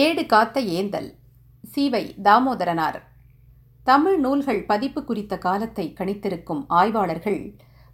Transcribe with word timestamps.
ஏடு 0.00 0.22
காத்த 0.26 0.60
ஏந்தல். 0.60 1.08
சீவை 1.64 2.14
தாமோதரனார். 2.22 2.98
தமிழ் 3.86 4.18
நூல்கள் 4.18 4.60
பதிப்பு 4.64 5.04
குறித்த 5.04 5.38
காலத்தை 5.38 5.84
கணித்திருக்கும் 5.98 6.62
ஆய்வாளர்கள் 6.68 7.40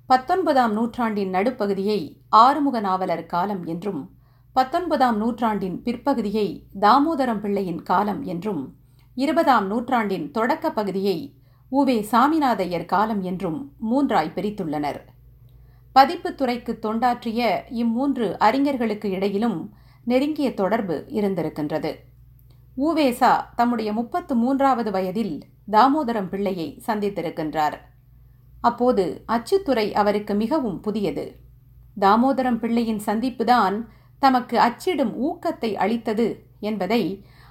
பத்தொன்பதாம் 0.06 0.72
நூற்றாண்டின் 0.72 1.32
நடுப்பகுதியை 1.32 2.00
ஆறுமுக 2.37 2.80
நாவலர் 2.80 3.24
காலம் 3.26 3.64
என்றும் 3.64 4.03
பத்தொன்பதாம் 4.53 5.16
நூற்றாண்டின் 5.16 5.82
பிற்பகுதியை 5.82 6.46
தாமோதரம் 6.80 7.40
பிள்ளையின் 7.40 7.82
காலம் 7.82 8.22
என்றும் 8.22 8.62
இருபதாம் 9.14 9.66
நூற்றாண்டின் 9.66 10.30
தொடக்க 10.30 10.70
பகுதியை 10.70 11.18
உவே 11.72 11.98
சாமிநாதையர் 12.12 12.88
காலம் 12.94 13.22
என்றும் 13.22 13.72
மூன்றாய் 13.90 14.34
பிரித்துள்ளனர். 14.34 15.00
பதிப்புத்துறைக்கு 15.94 16.74
தொண்டாற்றிய 16.86 17.40
இம்மூன்று 17.82 18.28
அறிஞர்களுக்கு 18.38 19.10
இடையிலும் 19.10 19.58
நெருங்கிய 20.11 20.48
தொடர்பு 20.54 20.96
இருந்திருக்கின்றது. 21.09 21.90
ஊவேசா 22.79 23.32
தம்முடைய 23.57 23.93
முப்பத்து 23.93 24.34
மூன்றாவது 24.34 24.90
வயதில் 24.90 25.34
தாமோதரம் 25.72 26.29
பிள்ளையை 26.29 26.68
சந்தித்திருக்கின்றார். 26.86 27.76
அப்போது 28.61 29.04
அச்சுத்துறை 29.29 29.86
அவருக்கு 29.93 30.34
மிகவும் 30.34 30.81
புதியது. 30.81 31.26
தாமோதரம் 32.00 32.58
பிள்ளையின் 32.58 33.00
சந்திப்புதான் 33.06 33.77
தமக்கு 34.19 34.56
அச்சிடும் 34.58 35.14
ஊக்கத்தை 35.27 35.75
அளித்தது 35.75 36.27
என்பதை 36.61 37.03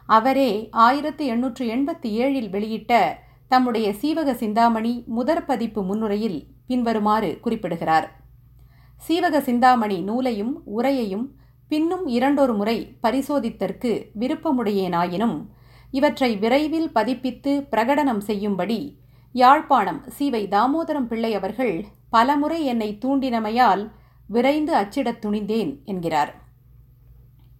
அவரே 0.05 0.51
ஆயிரத்தி 0.71 1.25
எண்ணூற்று 1.25 1.65
எண்பத்தி 1.67 2.09
ஏழில் 2.23 2.49
வெளியிட்ட 2.49 2.93
தம்முடைய 3.47 3.93
சீவக 3.93 4.33
சிந்தாமணி 4.33 5.03
முதற் 5.07 5.45
பதிப்பு 5.45 5.83
முன்னுரையில் 5.83 6.39
பின்வருமாறு 6.67 7.39
குறிப்பிடுகிறார். 7.41 8.07
சீவக 9.07 9.41
சிந்தாமணி 9.41 9.97
நூலையும் 10.01 10.53
உரையையும் 10.77 11.25
பின்னும் 11.67 12.05
இரண்டொரு 12.07 12.53
முறை 12.55 12.97
பரிசோதித்தற்கு 13.03 13.91
விருப்பமுடையேனாயினும் 14.19 15.37
இவற்றை 15.91 16.37
விரைவில் 16.37 16.89
பதிப்பித்து 16.95 17.51
பிரகடனம் 17.71 18.17
செய்யும்படி 18.17 18.99
யாழ்ப்பாணம் 19.31 20.01
சீவை 20.07 20.47
தாமோதரம் 20.47 21.07
பிள்ளை 21.07 21.33
அவர்கள் 21.35 21.85
பலமுறை 22.09 22.65
என்னை 22.65 22.97
தூண்டினமையால் 23.05 23.83
விரைந்து 24.27 24.73
அச்சிடத் 24.75 25.21
துணிந்தேன் 25.25 25.71
என்கிறார். 25.85 26.31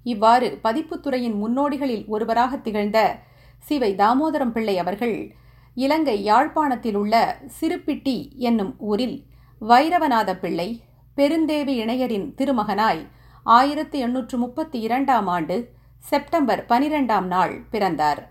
இவ்வாறு 0.03 0.59
பதிப்புத்துறையின் 0.63 1.37
முன்னோடிகளில் 1.37 2.05
ஒருவராக 2.05 2.57
திகழ்ந்த 2.57 2.99
சிவை 3.57 3.95
தாமோதரம் 3.95 4.51
பிள்ளை 4.51 4.77
அவர்கள் 4.77 5.17
இலங்கை 5.75 6.23
யாழ்ப்பாணத்தில் 6.23 6.95
உள்ள 6.95 7.15
சிறுப்பிட்டி 7.59 8.37
என்னும் 8.37 8.73
ஊரில் 8.79 9.17
வைரவநாத 9.61 10.39
பிள்ளை 10.39 10.81
பெருந்தேவி 11.17 11.73
இணையரின் 11.83 12.27
திருமகனாய் 12.35 13.07
ஆயிரத்தி 13.55 13.99
எண்ணூற்று 13.99 14.37
முப்பத்தி 14.37 14.79
இரண்டாம் 14.79 15.27
ஆண்டு 15.27 15.55
செப்டம்பர் 15.97 16.65
பனிரெண்டாம் 16.69 17.25
நாள் 17.25 17.53
பிறந்தார். 17.69 18.27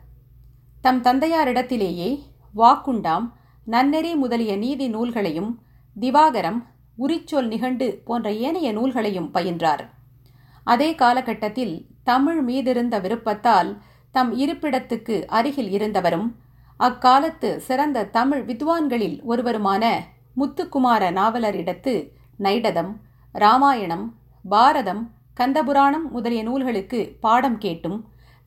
தம் 0.80 1.02
தந்தையாரிடத்திலேயே 1.02 2.08
வாக்குண்டாம் 2.56 3.26
நன்னெறி 3.64 4.14
முதலிய 4.14 4.56
நீதி 4.56 4.88
நூல்களையும் 4.88 5.50
திவாகரம் 6.00 6.58
உரிச்சொல் 6.98 7.46
நிகண்டு 7.46 8.02
போன்ற 8.04 8.32
ஏனைய 8.32 8.72
நூல்களையும் 8.72 9.30
பயின்றார். 9.34 9.84
அதே 10.64 10.94
காலகட்டத்தில் 10.94 11.86
தமிழ் 12.04 12.40
மீதிருந்த 12.48 13.00
விருப்பத்தால் 13.00 13.70
தம் 14.10 14.38
இருப்பிடத்துக்கு 14.38 15.24
அருகில் 15.24 15.70
இருந்தவரும் 15.70 16.28
அக்காலத்து 16.76 17.60
சிறந்த 17.60 18.04
தமிழ் 18.04 18.44
வித்வான்களில் 18.46 19.22
ஒருவருமான 19.22 19.84
முத்துக்குமார 20.36 21.10
நாவலரிடத்து 21.12 21.96
நைடதம் 22.38 22.92
ராமாயணம் 23.32 24.06
பாரதம் 24.48 25.02
கந்தபுராணம் 25.40 26.06
முதலிய 26.10 26.42
நூல்களுக்கு 26.42 27.00
பாடம் 27.20 27.58
கேட்டும் 27.58 27.98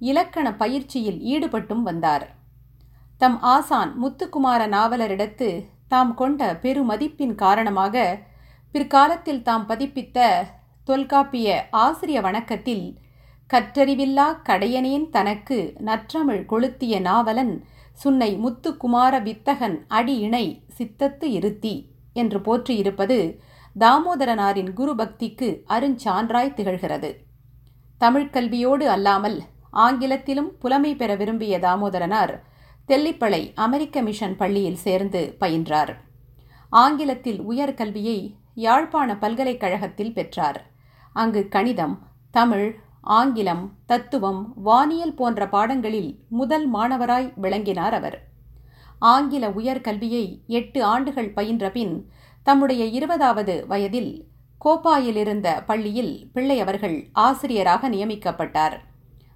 இலக்கண 0.01 0.47
பயிற்சியில் 0.55 1.19
ஈடுபட்டும் 1.23 1.81
வந்தார். 1.81 2.25
தம் 3.17 3.37
ஆசான் 3.41 3.91
முத்துக்குமார 4.01 4.61
நாவலரிடத்து 4.67 5.49
தாம் 5.87 6.13
கொண்ட 6.13 6.59
பெருமதிப்பின் 6.61 7.35
காரணமாக 7.35 7.95
பிற்காலத்தில் 8.71 9.41
தாம் 9.41 9.65
பதிப்பித்த 9.67 10.27
தொல்காப்பிய 10.87 11.67
ஆசிரிய 11.71 12.19
வணக்கத்தில் 12.21 12.85
கற்றறிவில்லா 13.49 14.27
கடையனேன் 14.43 15.09
தனக்கு 15.09 15.57
நற்றமிழ் 15.85 16.43
கொளுத்திய 16.45 16.95
நாவலன் 17.01 17.53
சுன்னை 18.03 18.31
முத்துக்குமார 18.43 19.13
வித்தகன் 19.23 19.77
அடி 19.87 20.15
இணை 20.17 20.45
சித்தத்து 20.77 21.27
இருத்தி 21.31 21.75
என்று 22.13 22.39
போற்றியிருப்பது 22.39 23.17
தாமோதரனாரின் 23.79 24.73
குரு 24.73 24.95
பக்திக்கு 24.95 25.63
அருஞ்சான்றாய் 25.69 26.53
திகழ்கிறது. 26.53 27.15
தமிழ்க் 27.97 28.35
கல்வியோடு 28.35 28.87
அல்லாமல் 28.87 29.41
ஆங்கிலத்திலும் 29.71 30.57
புலமை 30.59 30.95
பெற 30.95 31.15
விரும்பிய 31.15 31.59
தாமோதரனார் 31.59 32.41
தெல்லிப்பளை 32.87 33.51
அமெரிக்க 33.55 34.01
மிஷன் 34.01 34.35
பள்ளியில் 34.35 34.75
சேர்ந்து 34.75 35.35
பயின்றார். 35.39 35.95
ஆங்கிலத்தில் 36.69 37.41
உயர்கல்வியை 37.41 38.33
யாழ்ப்பாண 38.53 39.17
பல்கலைக்கழகத்தில் 39.17 40.13
பெற்றார். 40.13 40.65
அங்கு 41.13 41.47
கணிதம் 41.49 41.99
தமிழ் 42.31 42.79
ஆங்கிலம் 43.01 43.71
தத்துவம் 43.85 44.53
வானியல் 44.55 45.15
போன்ற 45.15 45.49
பாடங்களில் 45.49 46.19
முதல் 46.29 46.73
மாணவராய் 46.73 47.31
விளங்கினார் 47.35 47.93
அவர். 47.93 48.27
ஆங்கில 48.99 49.49
உயர்கல்வியை 49.49 50.45
எட்டு 50.47 50.83
ஆண்டுகள் 50.83 51.33
பயின்ற 51.33 51.71
பின் 51.71 52.11
தம்முடைய 52.43 52.85
இருபதாவது 52.85 53.65
வயதில் 53.67 54.27
கோப்பாயிலிருந்த 54.65 55.65
பள்ளியில் 55.65 56.29
பிள்ளை 56.33 56.59
அவர்கள் 56.59 57.09
ஆசிரியராக 57.13 57.89
நியமிக்கப்பட்டார். 57.89 58.73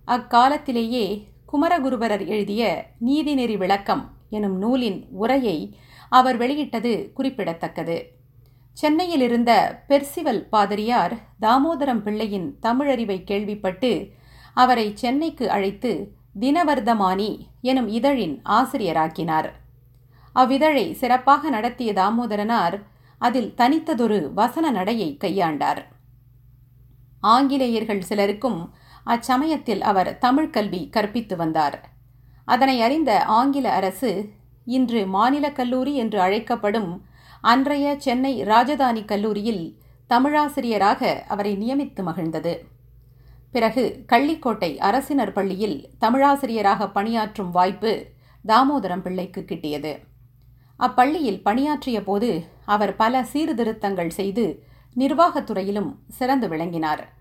அக்காலத்திலேயே 0.08 1.28
குமரகுருபரர் 1.52 2.26
எழுதிய 2.28 2.86
நீதிநெறி 3.06 3.58
விளக்கம் 3.58 4.12
எனும் 4.30 4.58
நூலின் 4.58 5.08
உரையை 5.12 5.78
அவர் 6.10 6.38
வெளியிட்டது 6.38 7.12
குறிப்பிடத்தக்கது. 7.14 7.98
சென்னையில் 8.74 9.22
இருந்த 9.22 9.52
பெர்சிவல் 9.90 10.42
பாதிரியார் 10.50 11.14
தாமோதரம் 11.42 12.02
பிள்ளையின் 12.02 12.58
தமிழறிவை 12.62 13.24
கேள்விப்பட்டு 13.24 14.10
அவரை 14.54 14.92
சென்னைக்கு 14.96 15.52
அழைத்து 15.52 16.14
தினவர்தமானி 16.40 17.40
எனும் 17.62 17.88
இதழின் 17.88 18.42
ஆசிரியராக்கினார். 18.50 19.50
அவ்விதழை 20.34 20.94
சிறப்பாக 20.94 21.50
நடத்திய 21.50 21.94
தாமோதரனார் 21.94 22.84
அதில் 23.28 23.54
தனித்ததொரு 23.58 24.20
வசன 24.34 24.72
நடையை 24.72 25.10
கையாண்டார். 25.20 25.82
ஆங்கிலேயர்கள் 27.22 28.02
சிலருக்கும் 28.02 28.60
அச்சமயத்தில் 29.06 29.84
அவர் 29.92 30.12
தமிழ் 30.18 30.50
கல்வி 30.50 30.82
கற்பித்து 30.90 31.36
வந்தார். 31.36 31.78
அதனை 32.46 32.76
அறிந்த 32.82 33.12
ஆங்கில 33.38 33.68
அரசு 33.74 34.12
இன்று 34.66 35.02
மாநில 35.08 35.46
கல்லூரி 35.52 35.94
என்று 35.96 36.20
அழைக்கப்படும் 36.20 36.92
அன்றைய 37.42 37.88
சென்னை 37.98 38.34
ராஜதானி 38.44 39.02
கல்லூரியில் 39.06 39.64
தமிழாசிரியராக 40.10 41.12
அவரை 41.28 41.54
நியமித்து 41.58 42.02
மகிழ்ந்தது. 42.10 42.54
பிறகு 43.52 43.84
கள்ளிக்கோட்டை 44.12 44.72
அரசினர் 44.90 45.32
பள்ளியில் 45.32 45.78
தமிழாசிரியராக 46.02 46.88
பணியாற்றும் 46.92 47.52
வாய்ப்பு 47.52 47.94
தாமோதரம் 48.48 49.02
பிள்ளைக்கு 49.02 49.42
கிட்டியது. 49.48 49.94
அப்பள்ளியில் 50.80 51.44
பணியாற்றிய 51.44 51.98
போது 52.04 52.30
அவர் 52.66 52.96
பல 52.96 53.24
சீர்திருத்தங்கள் 53.24 54.08
செய்து 54.08 54.64
நிர்வாகத்துறையிலும் 54.98 55.96
சிறந்து 56.10 56.48
விளங்கினார். 56.48 57.14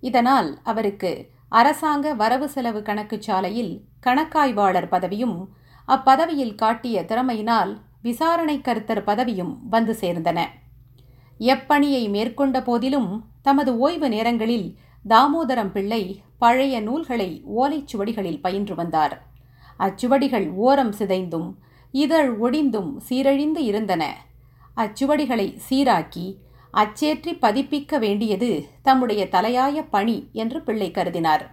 இதனால் 0.00 0.58
அவருக்கு 0.62 1.30
அரசாங்க 1.48 2.14
வரவு 2.14 2.48
செலவு 2.48 2.82
கணக்கு 2.82 3.22
சாலையில் 3.22 3.84
கணக்காய்வாளர் 4.06 4.88
பதவியும் 4.88 5.48
அப்பதவியில் 5.88 6.54
காட்டிய 6.54 7.02
திறமையினால் 7.02 7.76
விசாரணை 8.02 8.58
கருத்தர் 8.58 9.02
பதவியும் 9.04 9.56
வந்து 9.70 9.96
சேர்ந்தன. 10.00 10.40
எப்பணியை 11.38 12.10
மேற்கொண்ட 12.10 12.62
போதிலும் 12.62 13.24
தமது 13.42 13.78
ஓய்வு 13.78 14.08
நேரங்களில் 14.08 14.76
தாமோதரம் 15.08 15.70
பிள்ளை 15.70 16.20
பழைய 16.38 16.80
நூல்களை 16.80 17.44
ஓலைச்சுவடிகளில் 17.58 18.40
பயின்று 18.40 18.74
வந்தார். 18.74 19.22
அச்சுவடிகள் 19.78 20.52
ஓரம் 20.52 20.92
சிதைந்தும் 20.92 21.54
இதழ் 21.92 22.40
ஒடிந்தும் 22.40 22.96
சீரழிந்து 23.08 23.58
இருந்தன. 23.58 24.16
அச்சுவடிகளை 24.76 25.58
சீராக்கி 25.70 26.34
அச்சேற்றி 26.74 27.38
பதிப்பிக்க 27.38 27.98
வேண்டியது 27.98 28.64
தம்முடைய 28.82 29.26
தலையாய 29.26 29.86
பணி 29.90 30.28
என்று 30.32 30.62
பிள்ளை 30.62 30.90
கருதினார். 30.90 31.46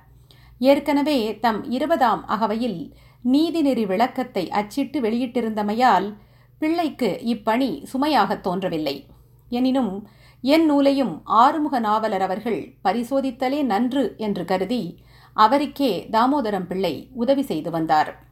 ஏற்கனவே 0.60 1.40
தம் 1.40 1.72
இருபதாம் 1.72 2.28
அகவையில் 2.28 2.94
நீதிநெறி 3.32 3.86
விளக்கத்தை 3.86 4.50
அச்சிட்டு 4.50 5.02
வெளியிட்டிருந்தமையால் 5.02 6.14
பிள்ளைக்கு 6.60 7.22
இப்பணி 7.26 7.86
சுமையாகத் 7.94 8.40
தோன்றவில்லை. 8.40 9.06
எனினும் 9.50 10.08
என் 10.42 10.66
நூலையும் 10.66 11.22
ஆறுமுக 11.24 11.80
நாவலர் 11.80 12.22
அவர்கள் 12.22 12.74
பரிசோதித்தலே 12.84 13.64
நன்று 13.64 14.14
என்று 14.18 14.46
கருதி 14.46 14.98
அவருக்கே 15.34 16.08
தாமோதரம் 16.12 16.66
பிள்ளை 16.66 17.10
உதவி 17.14 17.42
செய்து 17.42 17.72
வந்தார். 17.72 18.24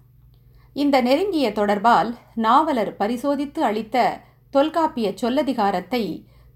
இந்த 0.73 1.01
நெருங்கிய 1.01 1.51
தொடர்பால் 1.51 2.15
நாவலர் 2.35 2.97
பரிசோதித்து 2.97 3.63
அளித்த 3.63 4.21
தொல்காப்பிய 4.53 5.13
சொல்லதிகாரத்தை 5.21 6.03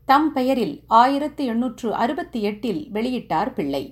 தம் 0.06 0.33
பெயரில் 0.33 0.83
ஆயிரத்து 0.88 1.44
எண்ணூற்று 1.45 1.94
அறுபத்தி 1.95 2.42
எட்டில் 2.42 2.81
வெளியிட்டார் 2.94 3.53
பிள்ளை. 3.53 3.83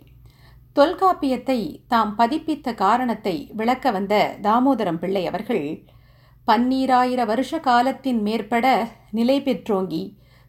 தொல்காப்பியத்தை 0.76 1.60
தாம் 1.88 2.16
பதிப்பித்த 2.18 2.74
காரணத்தை 2.74 3.50
விளக்க 3.54 3.92
வந்த 3.92 4.14
தாமோதரம் 4.42 5.00
பிள்ளை 5.00 5.24
அவர்கள் 5.28 5.66
பன்னீராயிர 6.48 7.26
வருஷ 7.26 7.60
காலத்தின் 7.60 8.22
மேற்பட 8.22 8.66
நிலை 9.12 9.42
பெற்றோங்கி 9.42 10.04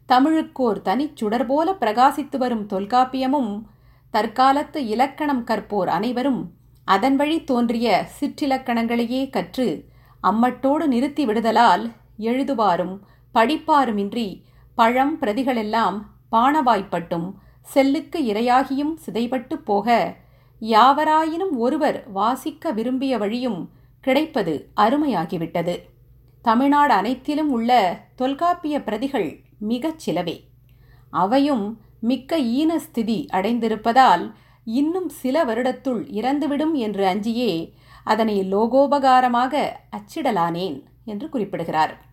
தமிழுக்கோர் 0.09 0.81
தனிச்சுடர் 0.81 1.45
போல 1.45 1.71
பிரகாசித்து 1.73 2.37
வரும் 2.37 2.65
தொல்காப்பியமும் 2.65 3.51
தற்காலத்து 4.13 4.79
இலக்கணம் 4.87 5.43
கற்போர் 5.43 5.87
அனைவரும் 5.87 6.41
அதன் 6.87 7.15
வழி 7.15 7.43
தோன்றிய 7.43 7.87
சிற்றிலக்கணங்களையே 8.19 9.29
கற்று 9.29 9.67
அம்மட்டோடு 10.23 10.87
நிறுத்தி 10.87 11.25
விடுதலால் 11.25 11.85
எழுதுவாரும் 12.19 12.95
படிப்பாருமின்றி 13.35 14.41
பழம் 14.75 15.19
பிரதிகளெல்லாம் 15.21 16.01
பானவாய்ப்பட்டும் 16.31 17.33
செல்லுக்கு 17.61 18.19
இரையாகியும் 18.19 18.93
சிதைபட்டு 19.05 19.53
போக 19.53 20.15
யாவராயினும் 20.61 21.57
ஒருவர் 21.57 22.11
வாசிக்க 22.11 22.71
விரும்பிய 22.71 23.17
வழியும் 23.17 23.69
கிடைப்பது 24.01 24.69
அருமையாகிவிட்டது. 24.75 25.79
தமிழ்நாடு 26.41 26.93
அனைத்திலும் 26.93 27.49
உள்ள 27.49 27.99
தொல்காப்பிய 28.15 28.83
பிரதிகள் 28.83 29.39
மிகச் 29.59 30.09
சிலவே. 30.09 30.47
அவையும் 31.11 31.79
மிக்க 31.99 32.37
ஈனஸ்திதி 32.37 33.27
அடைந்திருப்பதால் 33.33 34.33
இன்னும் 34.65 35.09
சில 35.09 35.45
வருடத்துள் 35.45 36.01
இறந்துவிடும் 36.11 36.71
என்று 36.71 37.05
அஞ்சியே 37.05 37.73
அதனை 38.03 38.55
லோகோபகாரமாக 38.55 39.69
அச்சிடலானேன் 39.91 40.83
என்று 41.05 41.29
குறிப்பிடுகிறார். 41.29 42.04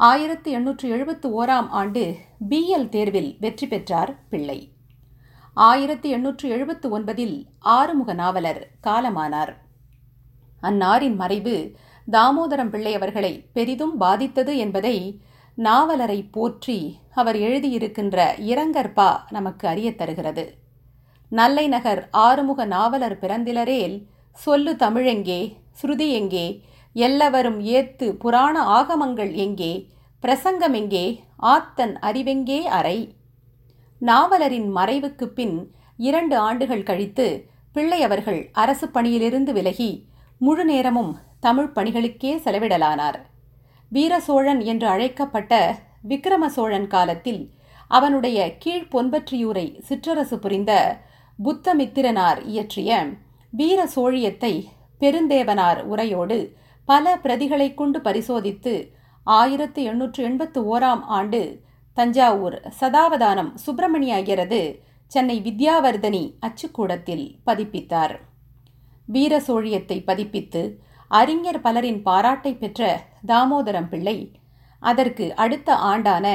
ஆயிரத்தி 0.00 0.50
எண்ணூற்று 0.50 0.88
எழுபத்து 0.88 1.44
ஓராம் 1.44 1.68
ஆண்டு 1.68 2.16
பிஎல் 2.50 2.88
தேர்வில் 2.88 3.36
வெற்றி 3.40 3.66
பெற்றார் 3.66 4.18
பிள்ளை. 4.28 4.72
ஆயிரத்தி 5.54 6.08
எண்ணூற்று 6.08 6.48
எழுபத்து 6.48 6.98
ஒன்பதில் 6.98 7.44
ஆறுமுக 7.58 8.12
நாவலர் 8.12 8.70
காலமானார். 8.82 9.54
அந்நாரின் 10.62 11.16
மறைவு 11.16 11.76
தாமோதரம் 12.10 12.68
பிள்ளை 12.68 12.94
அவர்களை 12.94 13.46
பெரிதும் 13.52 13.96
பாதித்தது 13.96 14.56
என்பதை 14.56 15.20
நாவலரை 15.56 16.28
போற்றி 16.30 16.98
அவர் 17.14 17.36
எழுதியிருக்கின்ற 17.36 18.28
இரங்கற்பா 18.36 19.16
நமக்கு 19.30 19.68
அறியத் 19.68 19.98
தருகிறது. 19.98 20.54
நல்லை 21.30 21.68
நகர் 21.68 22.08
ஆறுமுக 22.12 22.64
நாவலர் 22.64 23.18
பிறந்திலரேல் 23.18 24.04
சொல்லு 24.32 24.72
தமிழெங்கே 24.72 25.56
ஸ்ருதி 25.82 26.08
எங்கே 26.10 26.64
எல்லவரும் 27.02 27.58
ஏத்து 27.76 28.06
புராண 28.12 28.56
ஆகமங்கள் 28.78 29.32
எங்கே? 29.36 29.72
பிரசங்கம் 30.24 30.72
எங்கே? 30.72 31.04
ஆத்தன் 31.46 31.94
அறிவெங்கே 32.00 32.60
அறை? 32.78 32.98
நாவலரின் 34.00 34.68
மறைவுக்கு 34.76 35.26
பின் 35.28 35.56
இரண்டு 35.96 36.36
ஆண்டுகள் 36.38 36.82
கழித்து 36.82 37.26
பிள்ளை 37.72 38.00
அவர்கள் 38.02 38.40
அரசு 38.52 38.86
பணியிலிருந்து 38.88 39.52
விலகி 39.52 39.90
முழு 40.38 40.64
நேரமும் 40.64 41.12
தமிழ் 41.40 41.70
பணிகளுக்கே 41.74 42.32
செலவிடலானார். 42.44 43.18
வீர 43.92 44.14
சோழன் 44.20 44.60
என்று 44.60 44.86
அழைக்கப்பட்ட 44.86 45.52
விக்கிரம 46.08 46.46
சோழன் 46.46 46.86
காலத்தில் 46.86 47.42
அவனுடைய 47.90 48.38
கீழ் 48.58 48.88
பொன்பற்றியூரை 48.92 49.66
சிற்றரசு 49.88 50.36
புரிந்த 50.36 50.72
புத்தமித்திரனார் 51.38 52.40
இயற்றிய 52.44 52.90
வீர 53.52 53.80
சோழியத்தை 53.96 54.54
பெருந்தேவனார் 55.00 55.80
உரையோடு 55.84 56.38
பல 56.90 57.04
பிரதிகளை 57.24 57.68
கொண்டு 57.74 57.98
பரிசோதித்து 58.00 58.74
ஆயிரத்தி 59.26 59.82
எண்ணூற்று 59.90 60.20
எண்பத்து 60.28 60.60
ஓராம் 60.72 61.02
ஆண்டு 61.18 61.40
தஞ்சாவூர் 61.96 62.56
சதாவதானம் 62.80 63.50
சுப்பிரமணிய 63.64 64.14
ஐயரது 64.14 64.60
சென்னை 65.12 65.36
வித்யாவர்தனி 65.46 66.22
அச்சுக்கூடத்தில் 66.46 67.26
பதிப்பித்தார். 67.46 68.14
வீர 69.06 69.34
சோழியத்தை 69.46 69.98
பதிப்பித்து 70.10 70.62
அறிஞர் 71.10 71.60
பலரின் 71.60 72.00
பாராட்டை 72.02 72.52
பெற்ற 72.54 72.88
தாமோதரம் 73.26 73.88
பிள்ளை 73.88 74.16
அதற்கு 74.82 75.26
அடுத்த 75.44 75.76
ஆண்டான 75.92 76.26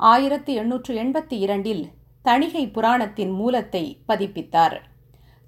ஆயிரத்தி 0.00 0.52
எண்ணூற்று 0.54 0.92
எண்பத்தி 1.02 1.36
இரண்டில் 1.44 1.84
தணிகை 2.24 2.64
புராணத்தின் 2.76 3.32
மூலத்தை 3.40 3.84
பதிப்பித்தார். 4.08 4.76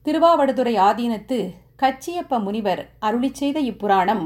திருவாவடுதுறை 0.07 0.75
ஆதீனத்து 0.89 1.39
கச்சியப்ப 1.83 2.39
முனிவர் 2.47 2.83
அருளி 2.99 3.31
செய்த 3.33 3.59
இப்புராணம் 3.71 4.25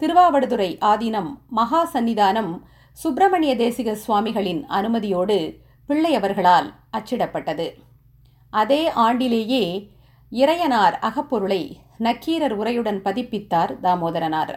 திருவாவடுதுறை 0.00 0.78
ஆதீனம் 0.80 1.30
மகா 1.48 1.90
சந்நிதானம் 1.92 2.52
சுப்பிரமணிய 2.92 3.56
தேசிக 3.56 3.92
சுவாமிகளின் 3.92 4.64
அனுமதியோடு 4.68 5.56
பிள்ளையவர்களால் 5.88 6.68
அச்சிடப்பட்டது. 6.96 7.66
அதே 8.50 8.90
ஆண்டிலேயே 8.90 9.90
இறையனார் 10.32 10.96
அகப்பொருளை 11.00 11.80
நக்கீரர் 11.98 12.58
உரையுடன் 12.58 13.00
பதிப்பித்தார் 13.04 13.72
தாமோதரனார். 13.82 14.54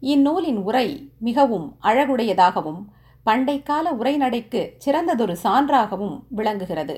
இந்நூலின் 0.00 0.56
உரை 0.56 1.10
மிகவும் 1.18 1.76
அழகுடையதாகவும் 1.82 2.80
பண்டைக்கால 3.26 3.86
உரைநடைக்கு 4.00 4.70
சிறந்ததொரு 4.78 5.36
சான்றாகவும் 5.42 6.22
விளங்குகிறது. 6.28 6.96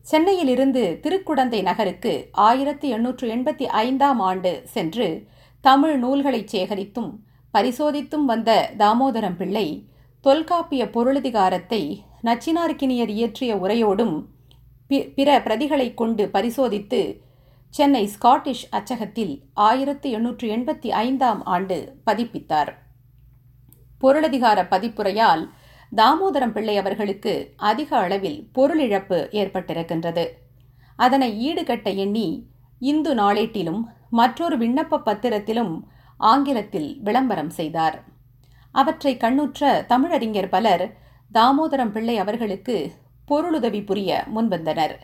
சென்னையிலிருந்து 0.00 1.00
திருக்குடந்தை 1.02 1.62
நகருக்கு 1.62 2.28
ஆயிரத்தி 2.32 2.88
எண்ணூற்று 2.88 3.36
எண்பத்தி 3.36 3.64
ஐந்தாம் 3.64 4.20
ஆண்டு 4.20 4.62
சென்று 4.64 5.08
தமிழ் 5.66 5.96
நூல்களை 5.98 6.40
சேகரித்தும் 6.52 7.10
பரிசோதித்தும் 7.54 8.24
வந்த 8.24 8.50
தாமோதரம் 8.78 9.36
பிள்ளை 9.36 9.66
தொல்காப்பிய 10.24 10.82
பொருளதிகாரத்தை 10.86 11.80
நச்சினார்க்கினியர் 12.22 13.12
இயற்றிய 13.16 13.52
உரையோடும் 13.56 14.16
பிற 15.14 15.28
பிரதிகளை 15.44 15.94
கொண்டு 15.94 16.24
பரிசோதித்து 16.26 17.00
சென்னை 17.74 18.06
ஸ்காட்டிஷ் 18.06 18.64
அச்சகத்தில் 18.70 19.34
ஆயிரத்தி 19.54 20.08
எண்ணூற்று 20.10 20.46
எண்பத்தி 20.56 20.88
ஐந்தாம் 21.04 21.40
ஆண்டு 21.44 21.76
பதிப்பித்தார். 22.06 22.70
பொருளதிகார 23.98 24.58
பதிப்புரையால் 24.70 25.44
தாமோதரம் 25.92 26.52
பிள்ளை 26.52 26.76
அவர்களுக்கு 26.76 27.34
அதிக 27.56 27.90
அளவில் 27.96 28.40
பொருளிழப்பு 28.54 29.18
ஏற்பட்டிருக்கின்றது. 29.42 30.26
அதனை 30.98 31.30
ஈடுகட்ட 31.48 31.88
எண்ணி 31.96 32.28
இந்து 32.78 33.14
நாளேட்டிலும் 33.14 33.82
மற்றொரு 34.10 34.58
விண்ணப்ப 34.58 35.00
பத்திரத்திலும் 35.06 35.80
ஆங்கிலத்தில் 36.16 37.00
விளம்பரம் 37.00 37.50
செய்தார். 37.50 38.04
அவற்றை 38.72 39.16
கண்ணுற்ற 39.16 39.84
தமிழறிஞர் 39.88 40.48
பலர் 40.48 40.96
தாமோதரம் 41.34 41.90
பிள்ளை 41.90 42.18
அவர்களுக்கு 42.18 42.92
பொருளுதவி 43.24 43.82
புரிய 43.82 44.24
முன்வந்தனர். 44.34 44.96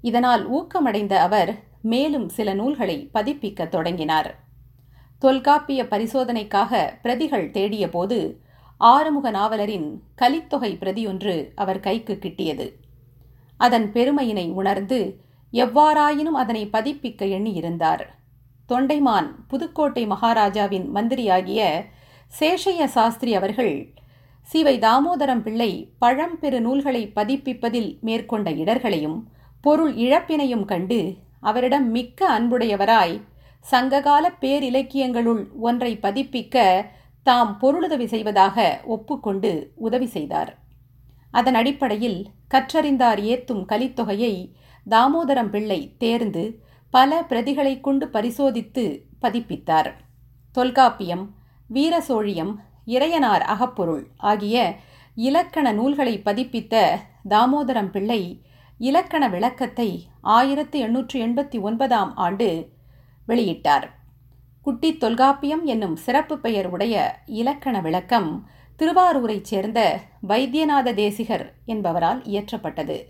இதனால் 0.00 0.50
ஊக்கமடைந்த 0.50 1.12
அவர் 1.12 1.62
மேலும் 1.82 2.28
சில 2.28 2.54
நூல்களை 2.54 3.10
பதிப்பிக்க 3.14 3.68
தொடங்கினார். 3.68 4.42
தொல்காப்பிய 5.18 5.84
பரிசோதனைக்காக 5.84 7.00
பிரதிகள் 7.02 7.50
தேடியபோது 7.50 8.36
ஆறுமுக 8.78 9.30
நாவலரின் 9.30 10.00
கலித்தொகை 10.14 10.76
பிரதியொன்று 10.76 11.48
அவர் 11.54 11.80
கைக்கு 11.80 12.18
கிட்டியது. 12.20 12.72
அதன் 13.56 13.90
பெருமையினை 13.92 14.52
உணர்ந்து 14.52 15.20
எவ்வாறாயினும் 15.62 16.38
அதனை 16.42 16.62
பதிப்பிக்க 16.72 17.22
எண்ணியிருந்தார். 17.36 18.04
தொண்டைமான் 18.68 19.28
புதுக்கோட்டை 19.48 20.06
மகாராஜாவின் 20.06 20.86
மந்திரியாகிய 20.94 21.60
சேஷைய 22.32 22.84
சாஸ்திரி 22.84 23.34
அவர்கள் 23.34 23.74
சிவை 24.42 24.78
தாமோதரம் 24.78 25.42
பிள்ளை 25.42 25.70
பழம்பெரு 26.00 26.58
நூல்களை 26.60 27.02
பதிப்பிப்பதில் 27.16 27.90
மேற்கொண்ட 28.00 28.50
இடர்களையும் 28.50 29.18
பொருள் 29.60 29.94
இழப்பினையும் 29.94 30.64
கண்டு 30.64 30.98
அவரிடம் 31.40 31.86
மிக்க 31.90 32.28
அன்புடையவராய் 32.38 33.16
சங்ககால 33.60 34.24
பேரிலக்கியங்களுள் 34.40 35.42
ஒன்றை 35.58 35.92
பதிப்பிக்க 36.02 36.56
தாம் 37.22 37.52
பொருளுதவி 37.58 38.06
செய்வதாக 38.06 38.56
ஒப்புக்கொண்டு 38.84 39.52
உதவி 39.76 40.06
செய்தார். 40.06 40.50
அதன் 41.30 41.54
அடிப்படையில் 41.54 42.18
கற்றறிந்தார் 42.54 43.20
ஏத்தும் 43.30 43.64
கலித்தொகையை 43.72 44.34
தாமோதரம் 44.90 45.48
பிள்ளை 45.48 45.96
தேர்ந்து 45.98 46.62
பல 46.90 47.24
பிரதிகளை 47.28 47.80
கொண்டு 47.80 48.08
பரிசோதித்து 48.08 49.04
பதிப்பித்தார். 49.22 49.92
தொல்காப்பியம் 50.52 51.34
வீரசோழியம் 51.72 52.54
இறையனார் 52.86 53.40
அகப்பொருள் 53.40 54.06
ஆகிய 54.16 54.74
இலக்கண 55.14 55.72
நூல்களை 55.72 56.20
பதிப்பித்த 56.24 56.98
தாமோதரம் 57.28 57.90
பிள்ளை 57.90 58.42
இலக்கண 58.78 59.28
விளக்கத்தை 59.28 60.08
ஆயிரத்தி 60.20 60.78
எண்ணூற்று 60.78 61.26
எண்பத்தி 61.26 61.60
ஒன்பதாம் 61.60 62.16
ஆண்டு 62.16 62.70
வெளியிட்டார். 63.28 63.84
குட்டி 64.62 64.96
தொல்காப்பியம் 64.96 65.64
என்னும் 65.64 65.96
சிறப்பு 65.96 66.38
பெயர் 66.38 66.66
உடைய 66.66 67.18
இலக்கண 67.26 67.80
விளக்கம் 67.80 68.48
திருவாரூரைச் 68.78 69.44
சேர்ந்த 69.44 70.00
வைத்தியநாத 70.28 70.94
தேசிகர் 70.94 71.54
என்பவரால் 71.66 72.22
இயற்றப்பட்டது. 72.22 73.02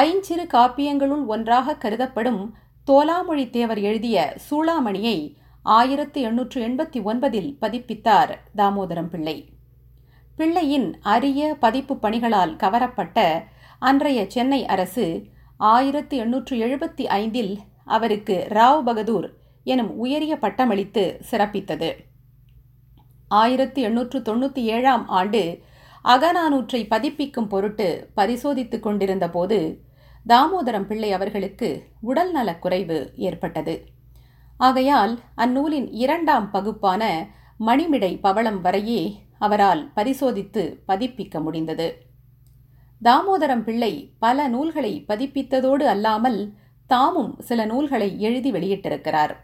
ஐஞ்சிறு 0.00 0.44
காப்பியங்களுள் 0.54 1.24
ஒன்றாக 1.26 1.74
கருதப்படும் 1.74 2.54
தோலாமொழி 2.84 3.50
தேவர் 3.50 3.78
எழுதிய 3.78 4.36
சூளாமணியை 4.50 5.36
ஆயிரத்தி 5.62 6.20
எண்ணூற்று 6.20 6.68
எண்பத்தி 6.68 6.98
ஒன்பதில் 7.02 7.48
பதிப்பித்தார் 7.60 8.32
தாமோதரம் 8.56 9.08
பிள்ளை. 9.08 9.48
பிள்ளையின் 10.36 10.98
அரிய 11.00 11.56
பதிப்பு 11.60 11.96
பணிகளால் 11.96 12.56
கவரப்பட்ட 12.56 13.44
அன்றைய 13.78 14.26
சென்னை 14.28 14.66
அரசு 14.66 15.06
ஆயிரத்தி 15.56 16.16
எண்ணூற்று 16.16 16.56
எழுபத்தி 16.66 17.02
ஐந்தில் 17.02 17.58
அவருக்கு 17.84 18.46
ராவ் 18.48 18.82
பகதூர் 18.82 19.28
எனும் 19.64 19.90
உயரிய 19.96 20.38
பட்டமளித்து 20.38 21.20
சிறப்பித்தது. 21.30 21.90
ஆயிரத்தி 23.28 23.82
எண்ணூற்று 23.82 24.20
தொண்ணூற்றி 24.20 24.64
ஏழாம் 24.76 25.08
ஆண்டு 25.08 25.62
அகநானூற்றை 26.04 26.80
பதிப்பிக்கும் 26.86 27.48
பொருட்டு 27.48 28.10
பரிசோதித்துக் 28.14 28.82
கொண்டிருந்த 28.82 29.30
போது 29.30 29.84
தாமோதரம் 30.28 30.86
பிள்ளை 30.86 31.12
அவர்களுக்கு 31.12 31.84
உடல்நலக் 32.00 32.58
குறைவு 32.58 33.12
ஏற்பட்டது. 33.16 33.86
ஆகையால் 34.56 35.20
அந்நூலின் 35.34 35.92
இரண்டாம் 35.92 36.50
பகுப்பான 36.52 37.28
மணிமிடை 37.60 38.20
பவளம் 38.20 38.60
வரையே 38.60 39.14
அவரால் 39.38 39.92
பரிசோதித்து 39.94 40.82
பதிப்பிக்க 40.88 41.40
முடிந்தது. 41.40 42.02
தாமோதரம் 43.04 43.62
பிள்ளை 43.62 44.14
பல 44.18 44.48
நூல்களை 44.48 45.04
பதிப்பித்ததோடு 45.08 45.82
அல்லாமல் 45.82 46.54
தாமும் 46.86 47.36
சில 47.38 47.64
நூல்களை 47.64 48.20
எழுதி 48.20 48.52
வெளியிட்டிருக்கிறார். 48.52 49.36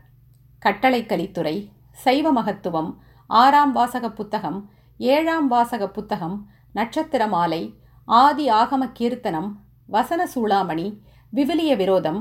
கட்டளைக்கலித்துறை 0.64 1.68
சைவ 1.92 2.32
மகத்துவம் 2.32 2.98
ஆறாம் 3.26 3.72
வாசக 3.72 4.10
புத்தகம் 4.10 4.70
ஏழாம் 4.98 5.48
வாசக 5.48 5.88
புத்தகம் 5.88 6.48
நட்சத்திர 6.72 7.26
மாலை 7.26 7.74
ஆதி 8.04 8.50
ஆகம 8.50 8.92
கீர்த்தனம் 8.92 9.62
வசன 9.88 10.28
சூளாமணி 10.34 10.86
விவிலிய 11.32 11.76
விரோதம் 11.76 12.20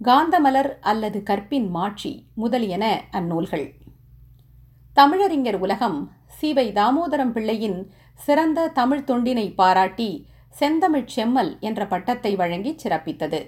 காந்தமலர் 0.00 0.78
அல்லது 0.80 1.22
கற்பின் 1.22 1.70
மாட்சி 1.70 2.28
முதலியன 2.34 2.84
அந்நூல்கள். 3.10 3.66
தமிழறிஞர் 4.96 5.58
உலகம் 5.58 5.98
சீவை 6.26 6.72
தாமோதரம் 6.72 7.32
பிள்ளையின் 7.32 7.92
சிறந்த 8.14 8.68
தமிழ் 8.68 9.04
தொண்டினை 9.06 9.54
பாராட்டி 9.54 10.28
செந்தமிழ்ச் 10.60 11.12
செம்மல் 11.16 11.60
என்ற 11.60 11.86
பட்டத்தை 11.86 12.36
வழங்கி 12.36 12.76
சிறப்பித்தது. 12.82 13.40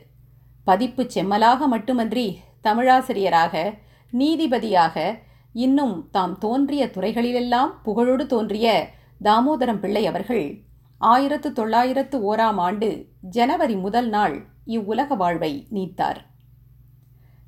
பதிப்பு 0.64 1.02
செம்மலாக 1.04 1.66
மட்டுமன்றி 1.66 2.38
தமிழாசிரியராக 2.62 3.54
நீதிபதியாக 4.12 5.18
இன்னும் 5.52 6.08
தாம் 6.10 6.38
தோன்றிய 6.38 6.84
துறைகளிலெல்லாம் 6.86 7.72
புகழோடு 7.84 8.26
தோன்றிய 8.26 8.92
தாமோதரம் 9.24 9.80
பிள்ளை 9.80 10.06
அவர்கள் 10.06 10.46
ஆயிரத்து 10.98 11.52
தொள்ளாயிரத்து 11.52 12.36
ஓராம் 12.36 12.58
ஆண்டு 12.58 13.06
ஜனவரி 13.20 13.76
முதல் 13.76 14.08
நாள் 14.08 14.46
இவ்வுலக 14.64 15.14
வாழ்வை 15.14 15.66
நீத்தார். 15.68 16.26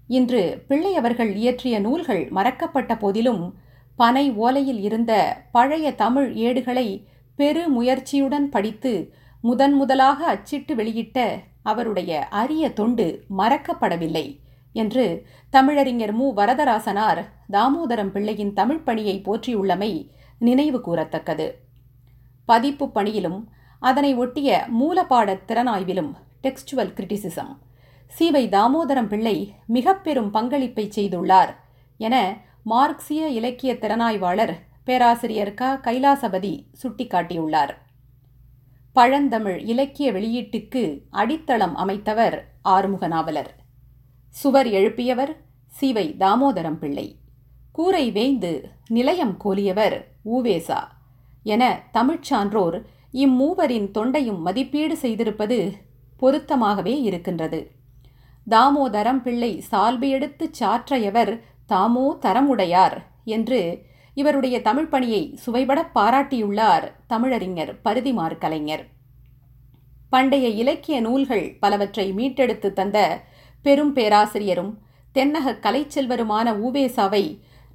இன்று 0.07 0.65
பிள்ளை 0.69 0.97
அவர்கள் 0.97 1.35
இயற்றிய 1.35 1.81
நூல்கள் 1.81 2.29
மறக்கப்பட்ட 2.31 2.99
போதிலும் 2.99 3.55
பனை 3.97 4.33
ஓலையில் 4.33 4.81
இருந்த 4.81 5.13
பழைய 5.53 5.95
தமிழ் 5.95 6.35
ஏடுகளை 6.35 7.09
பெரு 7.37 7.83
முயற்சியுடன் 7.83 8.45
படித்து 8.45 9.13
முதன் 9.43 9.73
முதலாக 9.73 10.27
அச்சிட்டு 10.27 10.75
வெளியிட்ட 10.75 11.39
அவருடைய 11.63 12.25
அரிய 12.25 12.73
தொண்டு 12.73 13.25
மறக்கப்படவில்லை 13.39 14.41
என்று 14.73 15.27
தமிழறிஞர் 15.53 16.13
மு. 16.13 16.33
வரதராசனார் 16.37 17.21
தாமோதரம் 17.53 18.11
பிள்ளையின் 18.11 18.53
தமிழ்ப்பணியை 18.53 19.17
போற்றியுள்ளமை 19.23 20.11
நினைவு 20.39 20.79
கூறத்தக்கது. 20.79 21.53
பதிப்பு 22.47 22.91
பணியிலும் 22.91 23.49
அதனை 23.81 24.15
ஒட்டிய 24.15 24.67
மூலப்பாட 24.81 25.39
திறனாய்விலும் 25.49 26.13
டெக்ஸ்டுவல் 26.43 26.93
கிரிட்டிசிசம் 26.97 27.57
சிவை 28.07 28.49
தாமோதரம் 28.49 29.07
பிள்ளை 29.07 29.55
மிக 29.67 29.95
பெரும் 29.95 30.31
பங்களிப்பை 30.31 30.93
செய்துள்ளார் 30.95 31.55
என 31.97 32.37
மார்க்சிய 32.63 33.29
இலக்கிய 33.29 33.75
திறனாய்வாளர் 33.75 34.55
பேராசிரியர் 34.85 35.55
க. 35.55 35.81
கைலாசபதி 35.83 36.65
சுட்டிக்காட்டியுள்ளார். 36.83 37.71
பழந்தமிழ் 38.93 39.61
இலக்கிய 39.61 40.13
வெளியீட்டுக்கு 40.13 41.01
அடித்தளம் 41.11 41.77
அமைத்தவர் 41.77 42.43
ஆறுமுக 42.63 43.07
நாவலர். 43.07 43.55
சுவர் 44.29 44.67
எழுப்பியவர் 44.67 45.37
சிவை 45.67 46.15
தாமோதரம் 46.19 46.79
பிள்ளை. 46.79 47.17
கூரை 47.73 48.11
வேய்ந்து 48.11 48.69
நிலையம் 48.89 49.37
கோலியவர் 49.45 50.05
ஊவேசா 50.25 50.95
என 51.53 51.63
தமிழ்ச்சான்றோர் 51.93 52.77
இம்மூவரின் 53.15 53.89
தொண்டையும் 53.97 54.41
மதிப்பீடு 54.47 54.95
செய்திருப்பது 55.03 55.59
பொருத்தமாகவே 56.23 56.95
இருக்கின்றது. 57.09 57.61
தாமோதரம் 58.47 59.21
பிள்ளை 59.23 59.53
சால்பு 59.71 60.09
எடுத்துச் 60.09 60.59
சாற்றையவர் 60.61 61.33
தாமோ 61.69 62.07
தரமுடையார் 62.25 62.97
என்று 63.37 63.61
இவருடைய 64.15 64.57
தமிழ் 64.69 64.91
பணியை 64.93 65.23
சுவைபட 65.45 65.81
பாராட்டியுள்ளார் 65.95 66.87
தமிழறிஞர் 67.09 67.73
பருதிமார் 67.85 68.37
கலைஞர். 68.39 68.85
பண்டைய 70.13 70.47
இலக்கிய 70.63 70.97
நூல்கள் 71.01 71.47
பலவற்றை 71.61 72.07
மீட்டெடுத்து 72.13 72.69
தந்த 72.73 72.99
பெரும் 73.65 73.93
பேராசிரியரும் 73.97 74.73
தென்னக 75.15 75.55
கலைச்செல்வருமான 75.65 76.47
ஊவேசாவை 76.67 77.25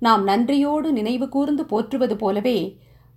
நாம் 0.01 0.23
நன்றியோடு 0.23 0.89
நினைவு 0.91 1.25
கூர்ந்து 1.29 1.63
போற்றுவது 1.65 2.15
போலவே 2.15 2.57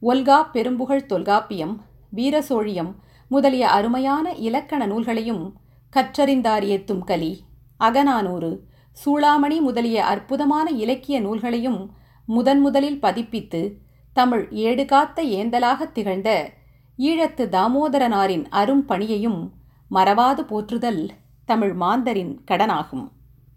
ஒல்கா 0.05 0.39
பெரும்புகழ் 0.53 1.07
தொல்காப்பியம் 1.07 1.81
வீரசோழியம் 2.17 2.91
முதலிய 3.29 3.69
அருமையான 3.69 4.33
இலக்கண 4.47 4.87
நூல்களையும் 4.87 5.45
கற்றறிந்தார் 5.93 6.65
ஏத்தும் 6.73 7.05
கலி. 7.05 7.31
அகநானூறு 7.79 8.51
சூளாமணி 8.93 9.59
முதலிய 9.61 10.05
அற்புதமான 10.05 10.71
இலக்கிய 10.71 11.21
நூல்களையும் 11.21 11.81
முதன் 12.27 12.61
முதலில் 12.61 13.01
பதிப்பித்து 13.01 13.63
தமிழ் 14.13 14.45
ஏடுகாத்த 14.67 15.25
ஏந்தலாக 15.39 15.93
திகழ்ந்த 15.93 16.31
ஈழத்து 16.99 17.47
தாமோதரனாரின் 17.57 18.45
அரும் 18.51 18.85
பணியையும் 18.87 19.41
மறவாது 19.91 20.41
போற்றுதல் 20.41 21.03
தமிழ் 21.45 21.73
மாந்தரின் 21.73 22.35
கடனாகும். 22.51 23.07